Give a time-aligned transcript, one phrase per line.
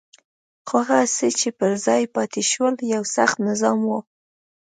[0.67, 3.99] خو هغه څه چې پر ځای پاتې شول یو سخت نظام وو.